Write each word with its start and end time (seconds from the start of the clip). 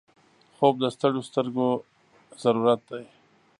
خوب 0.57 0.75
د 0.83 0.85
ستړیو 0.95 1.27
سترګو 1.29 1.67
ضرورت 2.43 2.81
دی 2.89 3.03